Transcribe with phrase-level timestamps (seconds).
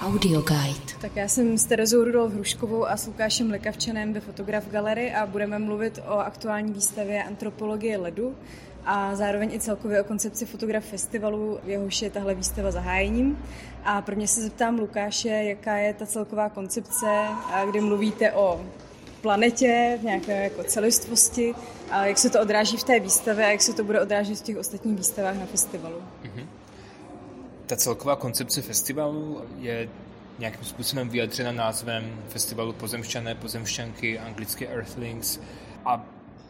[0.00, 0.92] Audio Guide.
[1.00, 5.26] Tak já jsem s Terezou Rudolf Hruškovou a s Lukášem Lekavčanem ve Fotograf Galery a
[5.26, 8.36] budeme mluvit o aktuální výstavě Antropologie ledu
[8.84, 13.38] a zároveň i celkově o koncepci Fotograf Festivalu, jehož je tahle výstava zahájením.
[13.84, 17.06] A prvně se zeptám Lukáše, jaká je ta celková koncepce,
[17.70, 18.60] kdy mluvíte o
[19.20, 21.54] planetě, v nějaké jako celistvosti,
[21.90, 24.42] a jak se to odráží v té výstavě a jak se to bude odrážet v
[24.42, 25.96] těch ostatních výstavách na festivalu.
[25.96, 26.46] Mm-hmm.
[27.72, 29.88] Ta celková koncepce festivalu je
[30.38, 35.40] nějakým způsobem vyjadřena názvem festivalu Pozemšťané, Pozemšťanky, anglicky Earthlings
[35.84, 36.06] a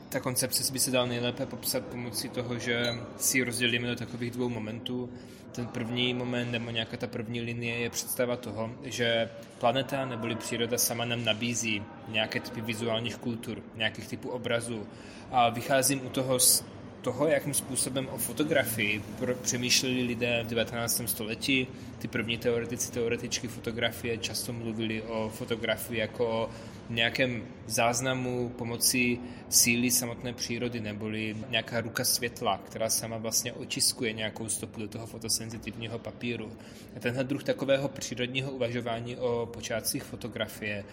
[0.08, 4.30] ta koncepce by se dala nejlépe popsat pomocí toho, že si ji rozdělíme do takových
[4.30, 5.10] dvou momentů.
[5.52, 10.78] Ten první moment nebo nějaká ta první linie je představa toho, že planeta neboli příroda
[10.78, 14.86] sama nám nabízí nějaké typy vizuálních kultur, nějakých typů obrazů.
[15.30, 16.64] A vycházím u toho z
[17.02, 19.02] toho, jakým způsobem o fotografii
[19.42, 21.02] přemýšleli lidé v 19.
[21.06, 21.66] století.
[21.98, 26.50] Ty první teoretici, teoretičky fotografie často mluvili o fotografii jako o
[26.90, 34.48] nějakém záznamu pomocí síly samotné přírody, neboli nějaká ruka světla, která sama vlastně očiskuje nějakou
[34.48, 36.52] stopu do toho fotosenzitivního papíru.
[36.96, 40.84] A tenhle druh takového přírodního uvažování o počátcích fotografie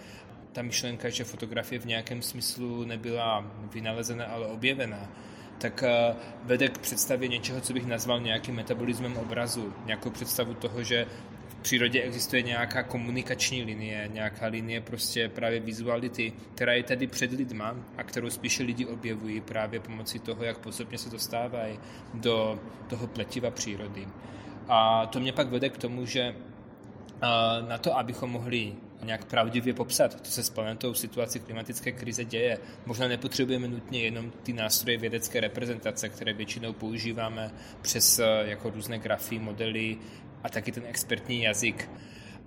[0.52, 5.10] ta myšlenka, že fotografie v nějakém smyslu nebyla vynalezena, ale objevena,
[5.60, 9.74] tak eh, vede k představě něčeho, co bych nazval nějakým metabolismem obrazu.
[9.86, 11.06] Nějakou představu toho, že
[11.48, 17.32] v přírodě existuje nějaká komunikační linie, nějaká linie prostě právě vizuality, která je tady před
[17.32, 21.80] lidma a kterou spíše lidi objevují právě pomocí toho, jak postupně se dostávají
[22.14, 24.08] do toho pletiva přírody.
[24.68, 26.36] A to mě pak vede k tomu, že eh,
[27.68, 28.74] na to, abychom mohli
[29.06, 32.58] nějak pravdivě popsat, co se s planetou v situaci klimatické krize děje.
[32.86, 39.00] Možná nepotřebujeme nutně jenom ty nástroje vědecké reprezentace, které většinou používáme přes eh, jako různé
[39.00, 39.98] grafy, modely
[40.44, 41.90] a taky ten expertní jazyk.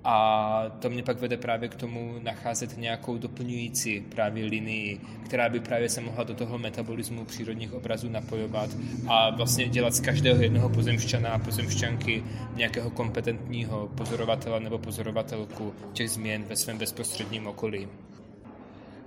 [0.04, 5.60] A to mě pak vede právě k tomu nacházet nějakou doplňující právě linii, která by
[5.60, 8.70] právě se mohla do toho metabolismu přírodních obrazů napojovat
[9.08, 16.10] a vlastně dělat z každého jednoho pozemšťana a pozemšťanky nějakého kompetentního pozorovatele nebo pozorovatelku těch
[16.10, 17.88] změn ve svém bezprostředním okolí.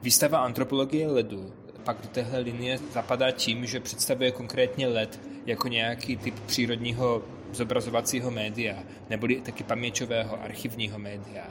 [0.03, 1.53] Výstava antropologie ledu
[1.83, 7.21] pak do téhle linie zapadá tím, že představuje konkrétně led jako nějaký typ přírodního
[7.55, 11.43] zobrazovacího média, neboli taky paměťového archivního média.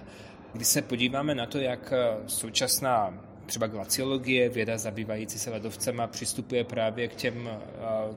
[0.53, 1.93] Když se podíváme na to, jak
[2.27, 7.49] současná třeba glaciologie, věda zabývající se ledovcema, přistupuje právě k těm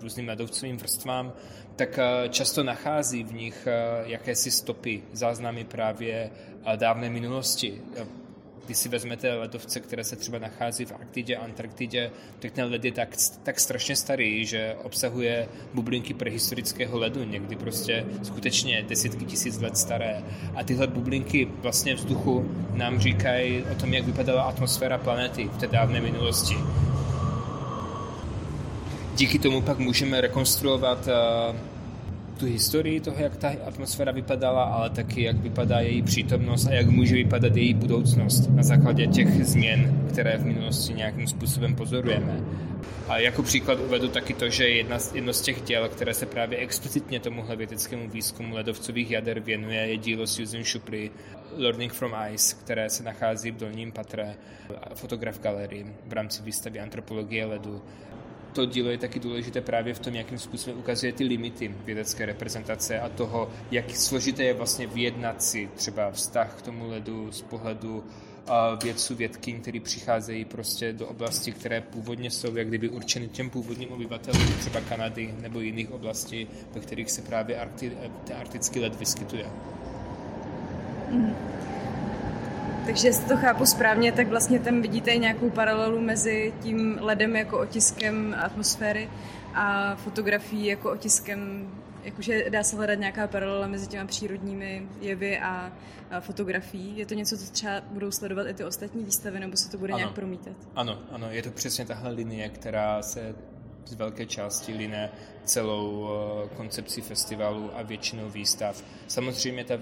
[0.01, 1.33] různým ledovcovým vrstvám,
[1.75, 1.99] tak
[2.29, 3.67] často nachází v nich
[4.03, 6.31] jakési stopy, záznamy právě
[6.75, 7.81] dávné minulosti
[8.65, 12.91] když si vezmete ledovce, které se třeba nachází v Arktidě, Antarktidě, tak ten led je
[12.91, 19.77] tak, tak strašně starý, že obsahuje bublinky prehistorického ledu, někdy prostě skutečně desítky tisíc let
[19.77, 20.23] staré.
[20.55, 25.67] A tyhle bublinky vlastně vzduchu nám říkají o tom, jak vypadala atmosféra planety v té
[25.67, 26.55] dávné minulosti.
[29.15, 31.76] Díky tomu pak můžeme rekonstruovat uh,
[32.37, 36.87] tu historii toho, jak ta atmosféra vypadala, ale taky jak vypadá její přítomnost a jak
[36.89, 42.41] může vypadat její budoucnost na základě těch změn, které v minulosti nějakým způsobem pozorujeme.
[43.07, 46.25] A jako příklad uvedu taky to, že jedna z, jedno z těch děl, které se
[46.25, 51.11] právě explicitně tomuhle vědeckému výzkumu ledovcových jader věnuje, je dílo Susan Shupry
[51.57, 54.35] Learning from Ice, které se nachází v dolním patre
[54.95, 57.81] fotograf galerii v rámci výstavy antropologie ledu
[58.53, 62.99] to dílo je taky důležité právě v tom, jakým způsobem ukazuje ty limity vědecké reprezentace
[62.99, 68.03] a toho, jak složité je vlastně vyjednat si třeba vztah k tomu ledu z pohledu
[68.83, 73.91] vědců, vědky, kteří přicházejí prostě do oblasti, které původně jsou jak kdyby určeny těm původním
[73.91, 77.91] obyvatelům třeba Kanady nebo jiných oblastí, ve kterých se právě arkti,
[78.39, 79.45] arktický led vyskytuje.
[81.11, 81.56] Mm.
[82.87, 87.59] Takže jestli to chápu správně, tak vlastně tam vidíte nějakou paralelu mezi tím ledem jako
[87.59, 89.09] otiskem atmosféry
[89.53, 91.71] a fotografií jako otiskem,
[92.03, 95.71] jakože dá se hledat nějaká paralela mezi těma přírodními jevy a,
[96.11, 96.97] a fotografií.
[96.97, 99.93] Je to něco, co třeba budou sledovat i ty ostatní výstavy, nebo se to bude
[99.93, 99.97] ano.
[99.97, 100.53] nějak promítat?
[100.75, 103.35] Ano, ano, je to přesně tahle linie, která se
[103.85, 105.11] z velké části line
[105.43, 108.83] celou eh, koncepci festivalu a většinou výstav.
[109.07, 109.73] Samozřejmě ta,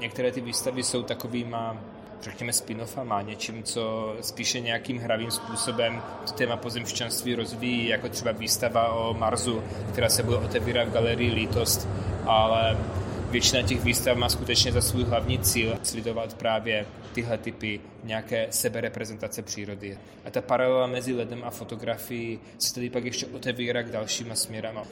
[0.00, 1.84] některé ty výstavy jsou takovýma
[2.22, 8.92] řekněme, spin-offama, něčím, co spíše nějakým hravým způsobem to téma pozemšťanství rozvíjí, jako třeba výstava
[8.92, 9.62] o Marsu,
[9.92, 11.88] která se bude otevírat v galerii Lítost,
[12.26, 12.78] ale
[13.30, 19.42] většina těch výstav má skutečně za svůj hlavní cíl sledovat právě tyhle typy nějaké sebereprezentace
[19.42, 19.98] přírody.
[20.24, 24.82] A ta paralela mezi ledem a fotografií se tedy pak ještě otevírá k dalšíma směrama.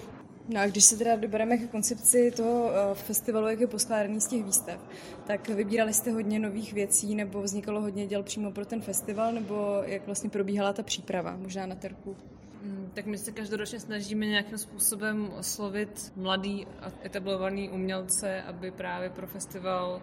[0.48, 4.26] No a když se teda dobereme k koncepci toho eh, festivalu, jak je poskládaný z
[4.26, 4.80] těch výstav,
[5.26, 9.82] tak vybírali jste hodně nových věcí, nebo vznikalo hodně děl přímo pro ten festival, nebo
[9.86, 12.16] jak vlastně probíhala ta příprava, možná na terku?
[12.62, 19.10] Mm, tak my se každoročně snažíme nějakým způsobem oslovit mladý a etablovaný umělce, aby právě
[19.10, 20.02] pro festival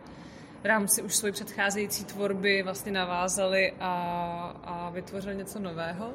[0.61, 3.93] v rámci už svojí předcházející tvorby vlastně navázali a,
[4.63, 6.13] a vytvořili něco nového,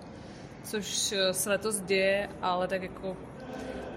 [0.64, 3.16] což se letos děje, ale tak jako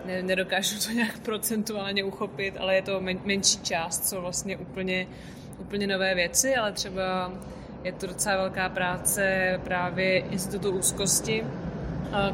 [0.05, 5.07] ne, nedokážu to nějak procentuálně uchopit, ale je to men, menší část, co vlastně úplně,
[5.59, 7.33] úplně nové věci, ale třeba
[7.83, 11.43] je to docela velká práce právě Institutu úzkosti,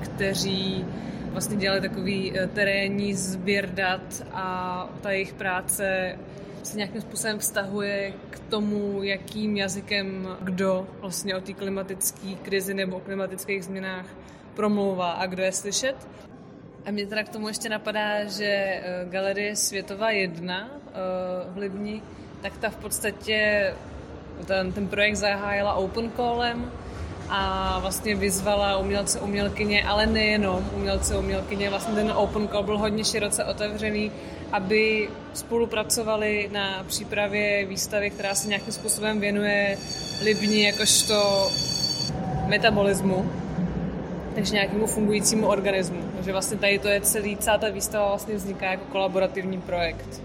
[0.01, 0.85] kteří
[1.31, 6.15] vlastně dělali takový e, terénní sběr dat a ta jejich práce
[6.63, 12.97] se nějakým způsobem vztahuje k tomu, jakým jazykem kdo vlastně o té klimatické krizi nebo
[12.97, 14.05] o klimatických změnách
[14.55, 15.95] promlouvá a kdo je slyšet.
[16.85, 20.91] A mě teda k tomu ještě napadá, že eh, Galerie Světová 1 eh,
[21.49, 22.01] v Libni,
[22.41, 23.73] tak ta v podstatě
[24.45, 26.71] ten, ten projekt zahájila open callem
[27.29, 33.03] a vlastně vyzvala umělce, umělkyně, ale nejenom umělce, umělkyně, vlastně ten open call byl hodně
[33.03, 34.11] široce otevřený,
[34.51, 39.77] aby spolupracovali na přípravě výstavy, která se nějakým způsobem věnuje
[40.23, 41.47] Libni jakožto
[42.47, 43.31] metabolismu
[44.39, 46.11] takže nějakému fungujícímu organismu.
[46.15, 50.21] Takže vlastně tady to je celý, celá ta výstava vlastně vzniká jako kolaborativní projekt.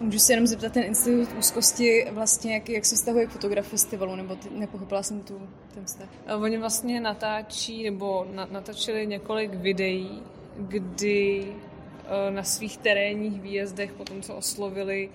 [0.00, 4.16] Můžu se jenom zeptat ten institut úzkosti, vlastně jak, jak se vztahuje k fotograf festivalu,
[4.16, 6.08] nebo ty, nepochopila jsem tu, ten vztah.
[6.42, 10.22] Oni vlastně natáčí, nebo na, natáčeli několik videí,
[10.56, 15.08] kdy e, na svých terénních výjezdech, potom co oslovili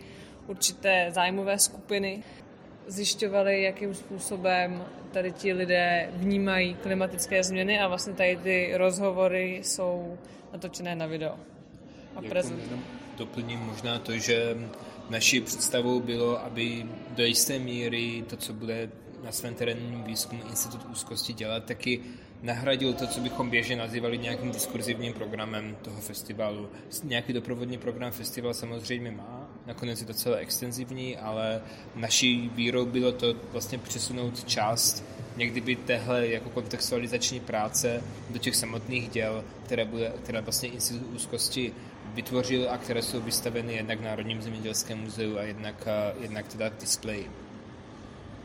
[0.48, 2.24] určité zájmové skupiny,
[2.90, 10.18] zjišťovali, jakým způsobem tady ti lidé vnímají klimatické změny a vlastně tady ty rozhovory jsou
[10.54, 11.36] natočené na video
[12.16, 12.62] a prezent.
[13.18, 14.58] Doplním možná to, že
[15.10, 18.90] naší představou bylo, aby do jisté míry to, co bude
[19.24, 22.00] na svém terénním výzkumu Institut úzkosti dělat, taky
[22.42, 26.70] nahradil to, co bychom běžně nazývali nějakým diskurzivním programem toho festivalu.
[27.04, 31.62] Nějaký doprovodný program festival samozřejmě má, nakonec je to celé extenzivní, ale
[31.96, 35.04] naší vírou bylo to vlastně přesunout část
[35.40, 41.08] někdy by téhle jako kontextualizační práce do těch samotných děl, které, bude, které vlastně Institut
[41.16, 41.74] úzkosti
[42.14, 45.88] vytvořil a které jsou vystaveny jednak v Národním zemědělském muzeu a jednak,
[46.22, 47.30] jednak teda displeji.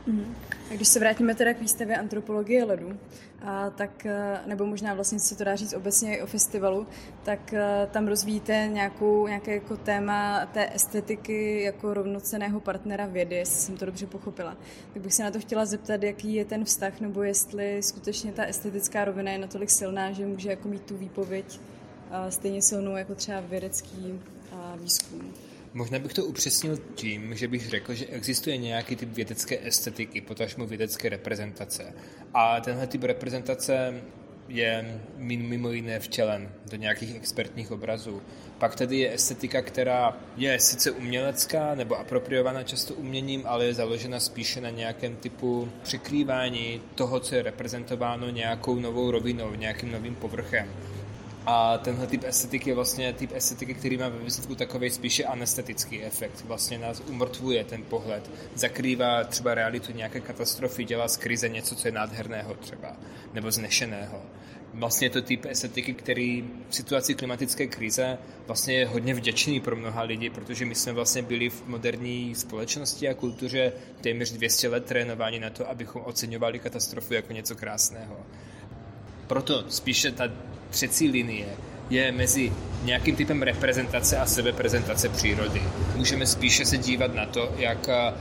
[0.07, 0.35] Mm.
[0.71, 2.97] A když se vrátíme teda k výstavě antropologie ledu,
[3.41, 6.87] a tak, e, nebo možná vlastně se to dá říct obecně i o festivalu,
[7.23, 13.55] tak e, tam rozvíjíte nějakou, nějaké jako téma té estetiky jako rovnoceného partnera vědy, jestli
[13.55, 14.57] jsem to dobře pochopila.
[14.93, 18.43] Tak bych se na to chtěla zeptat, jaký je ten vztah, nebo jestli skutečně ta
[18.43, 21.59] estetická rovina je natolik silná, že může jako mít tu výpověď
[22.11, 24.19] e, stejně silnou jako třeba vědecký
[24.81, 25.33] výzkum.
[25.75, 30.65] Možná bych to upřesnil tím, že bych řekl, že existuje nějaký typ vědecké estetiky, potažmo
[30.65, 31.93] vědecké reprezentace.
[32.33, 34.01] A tenhle typ reprezentace
[34.47, 38.21] je mimo jiné vtělen do nějakých expertních obrazů.
[38.57, 44.19] Pak tady je estetika, která je sice umělecká nebo apropriovaná často uměním, ale je založena
[44.19, 50.69] spíše na nějakém typu překrývání toho, co je reprezentováno nějakou novou rovinou, nějakým novým povrchem.
[51.45, 56.03] A tenhle typ estetiky je vlastně typ estetiky, který má ve výsledku takový spíše anestetický
[56.03, 56.43] efekt.
[56.45, 61.87] Vlastně nás umrtvuje ten pohled, zakrývá třeba realitu nějaké katastrofy, dělá z krize něco, co
[61.87, 62.95] je nádherného třeba,
[63.33, 64.21] nebo znešeného.
[64.73, 69.75] Vlastně je to typ estetiky, který v situaci klimatické krize vlastně je hodně vděčný pro
[69.75, 73.71] mnoha lidí, protože my jsme vlastně byli v moderní společnosti a kultuře
[74.01, 78.17] téměř 200 let trénováni na to, abychom oceňovali katastrofu jako něco krásného.
[79.27, 80.27] Proto spíše ta
[80.69, 81.45] třecí linie
[81.89, 82.51] je mezi
[82.83, 85.61] nějakým typem reprezentace a sebeprezentace přírody.
[85.95, 88.13] Můžeme spíše se dívat na to, jak eh,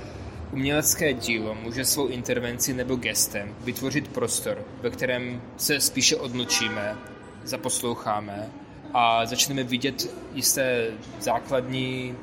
[0.52, 6.96] umělecké dílo může svou intervenci nebo gestem vytvořit prostor, ve kterém se spíše odmlčíme,
[7.44, 8.48] zaposloucháme
[8.94, 10.86] a začneme vidět jisté
[11.20, 12.14] základní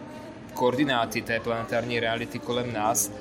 [0.54, 3.12] koordináty té planetární reality kolem nás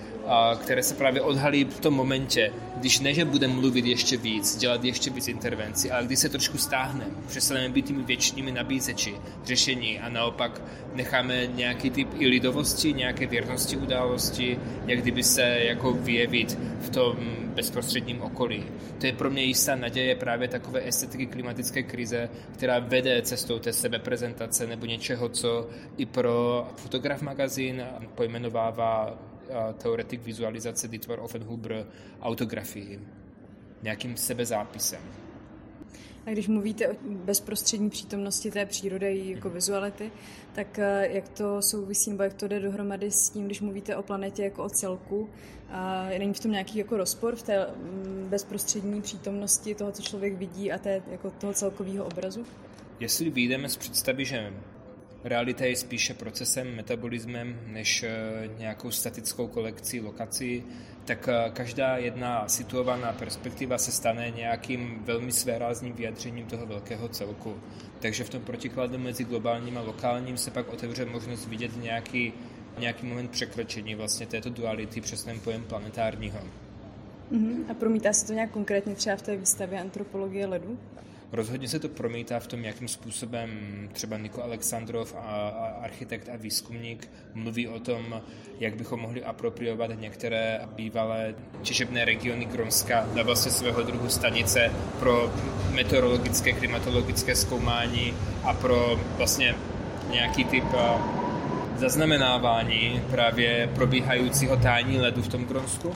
[0.61, 4.85] které se právě odhalí v tom momentě, když ne, že budeme mluvit ještě víc, dělat
[4.85, 10.09] ještě víc intervencí, ale když se trošku stáhneme, přestaneme být těmi věčnými nabízeči řešení a
[10.09, 10.63] naopak
[10.95, 17.17] necháme nějaký typ i lidovosti, nějaké věrnosti události, jak kdyby se jako vyjevit v tom
[17.55, 18.65] bezprostředním okolí.
[18.99, 23.73] To je pro mě jistá naděje právě takové estetiky klimatické krize, která vede cestou té
[23.73, 27.85] sebeprezentace nebo něčeho, co i pro fotograf magazín
[28.15, 29.19] pojmenovává
[29.79, 31.87] teoretik vizualizace Dietmar Offenhuber
[32.21, 33.01] autografii,
[33.83, 35.01] nějakým sebezápisem.
[36.27, 40.11] A když mluvíte o bezprostřední přítomnosti té přírody jako vizuality,
[40.53, 44.03] tak eh, jak to souvisí, nebo jak to jde dohromady s tím, když mluvíte o
[44.03, 45.29] planetě jako o celku,
[45.71, 50.35] a není v tom nějaký jako rozpor v té mm, bezprostřední přítomnosti toho, co člověk
[50.35, 52.47] vidí a té, jako toho celkového obrazu?
[53.01, 54.53] Jestli vyjdeme z představy, že
[55.25, 60.63] realita je spíše procesem, metabolismem, než eh, nějakou statickou kolekcí lokací,
[61.05, 67.57] tak eh, každá jedna situovaná perspektiva se stane nějakým velmi svérázným vyjadřením toho velkého celku.
[68.01, 72.33] Takže v tom protikladu mezi globálním a lokálním se pak otevře možnost vidět nějaký,
[72.79, 76.41] nějaký moment překročení vlastně této duality přes ten pojem planetárního.
[77.33, 77.71] Uh-huh.
[77.71, 80.79] A promítá se to nějak konkrétně třeba v té výstavě antropologie ledu?
[81.33, 83.51] Rozhodně se to promítá v tom, jakým způsobem
[83.93, 85.19] třeba Niko Alexandrov, a,
[85.49, 88.23] a architekt a výzkumník, mluví o tom,
[88.61, 95.33] jak bychom mohli apropriovat některé bývalé těžebné regiony Gronska na vlastně svého druhu stanice pro
[95.71, 99.55] meteorologické, klimatologické zkoumání a pro vlastně
[100.11, 100.65] nějaký typ
[101.77, 105.95] zaznamenávání právě probíhajícího tání ledu v tom Gronsku.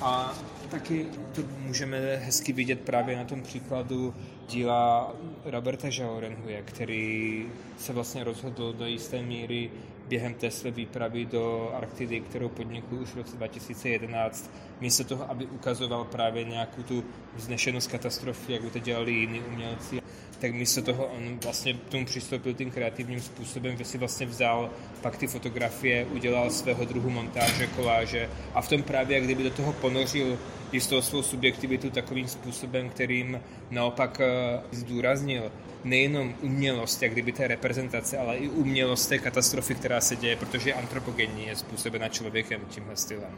[0.00, 0.34] A
[0.70, 4.14] taky to můžeme hezky vidět právě na tom příkladu
[4.48, 5.12] díla
[5.44, 7.46] Roberta Jaorenhuje, který
[7.78, 9.70] se vlastně rozhodl do jisté míry
[10.08, 14.50] během té své výpravy do Arktidy, kterou podnikl už v roce 2011,
[14.80, 17.04] místo toho, aby ukazoval právě nějakou tu
[17.36, 19.99] vznešenost katastrofy, jak by to dělali jiní umělci,
[20.40, 24.70] tak místo toho on vlastně k tomu přistoupil tím kreativním způsobem, že si vlastně vzal
[25.00, 29.50] pak ty fotografie, udělal svého druhu montáže, koláže a v tom právě, jak kdyby do
[29.50, 30.38] toho ponořil
[30.72, 35.52] jistou svou subjektivitu takovým způsobem, kterým naopak eh, zdůraznil
[35.84, 40.74] nejenom umělost, jak kdyby té reprezentace, ale i umělost té katastrofy, která se děje, protože
[40.74, 43.32] antropogenní je způsobena člověkem tímhle stylem.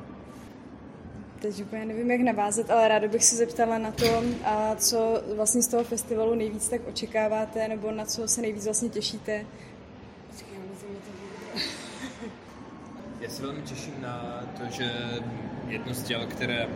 [1.43, 5.63] Teď úplně nevím, jak navázat, ale ráda bych se zeptala na to, a co vlastně
[5.63, 9.47] z toho festivalu nejvíc tak očekáváte, nebo na co se nejvíc vlastně těšíte.
[13.21, 14.93] Já se velmi těším na to, že
[15.69, 16.69] jedno z těl, které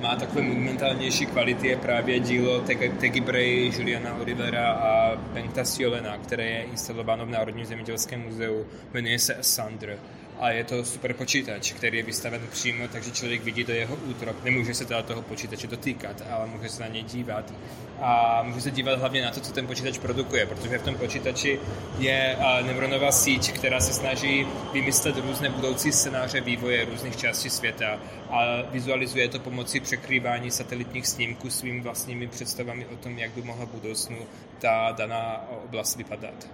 [0.00, 2.60] má takové monumentálnější kvality, je právě dílo
[3.00, 9.18] Tegi Bray, Juliana Olivera a Bengta Siolena, které je instalováno v Národním zemědělském muzeu, jmenuje
[9.18, 9.98] se Sandr
[10.42, 14.44] a je to super počítač, který je vystaven přímo, takže člověk vidí do jeho útrop.
[14.44, 17.52] Nemůže se teda toho počítače dotýkat, ale může se na něj dívat.
[18.00, 21.60] A může se dívat hlavně na to, co ten počítač produkuje, protože v tom počítači
[21.98, 28.62] je neuronová síť, která se snaží vymyslet různé budoucí scénáře vývoje různých částí světa a
[28.70, 34.16] vizualizuje to pomocí překrývání satelitních snímků svými vlastními představami o tom, jak by mohla budoucnu
[34.58, 36.48] ta daná oblast vypadat.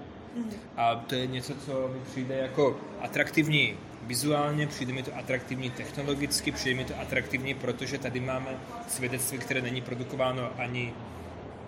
[0.77, 6.53] A to je něco, co mi přijde jako atraktivní vizuálně, přijde mi to atraktivní technologicky,
[6.53, 8.51] přijde mi to atraktivní, protože tady máme
[8.89, 10.95] svědectví, které není produkováno ani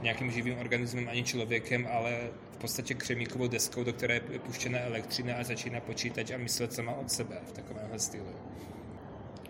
[0.02, 2.18] nějakým živým organismem, ani člověkem, ale
[2.52, 6.92] v podstatě křemíkovou deskou, do které je puštěna elektřina a začíná počítat a myslet sama
[6.92, 8.28] od sebe v takovémhle stylu.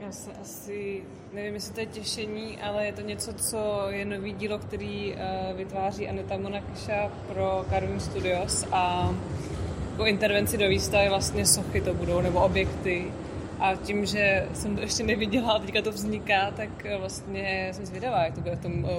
[0.01, 1.03] Já se asi,
[1.35, 5.57] nevím, jestli to je těšení, ale je to něco, co je nový dílo, který uh,
[5.57, 9.15] vytváří Aneta Monakša pro Carving Studios a
[9.91, 13.05] jako intervenci do výstavy vlastně sochy to budou, nebo objekty.
[13.59, 17.87] A tím, že jsem to ještě neviděla a teďka to vzniká, tak eh, vlastně jsem
[17.87, 18.91] zvědavá, jak to bude v tom uh,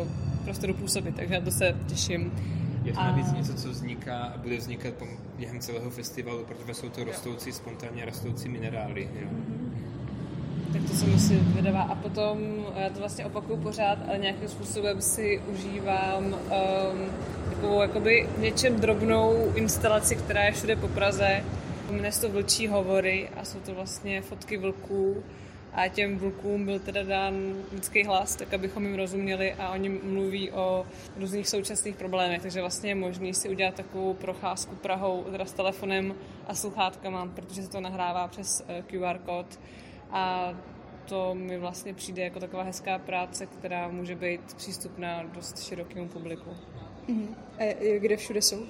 [0.44, 2.32] prostoru působit, takže na to se těším.
[2.84, 3.38] Je to navíc a...
[3.38, 4.94] něco, co vzniká a bude vznikat
[5.38, 9.10] během celého festivalu, protože jsou to rostoucí, spontánně rostoucí minerály.
[9.22, 9.28] Jo?
[10.74, 11.82] Tak to jsem si vydává.
[11.82, 16.40] A potom, já to vlastně opakuju pořád, ale nějakým způsobem si užívám um,
[17.50, 21.44] takovou jakoby něčem drobnou instalaci, která je všude po Praze.
[21.92, 25.24] Jmenuje to Vlčí hovory a jsou to vlastně fotky vlků
[25.74, 27.34] a těm vlkům byl teda dán
[27.74, 30.86] lidský hlas, tak abychom jim rozuměli a oni mluví o
[31.18, 36.16] různých současných problémech, takže vlastně je možný si udělat takovou procházku Prahou teda s telefonem
[36.48, 39.60] a sluchátkama, protože se to nahrává přes eh, QR kód
[40.12, 40.54] a
[41.06, 46.50] to mi vlastně přijde jako taková hezká práce, která může být přístupná dost širokému publiku.
[47.10, 47.28] Uh-huh.
[47.60, 48.66] A kde všude jsou?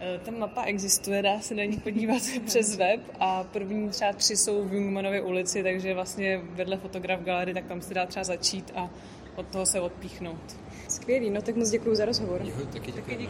[0.00, 4.36] E, ta mapa existuje, dá se na ní podívat přes web a první třeba tři
[4.36, 8.72] jsou v Jungmanově ulici, takže vlastně vedle fotograf galerie, tak tam se dá třeba začít
[8.74, 8.90] a
[9.36, 10.56] od toho se odpíchnout.
[10.88, 12.40] Skvělý, no tak moc děkuji za rozhovor.
[12.44, 13.28] Jo, taky děkuji.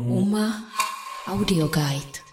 [0.00, 0.64] Uma
[1.26, 2.31] Audio Guide.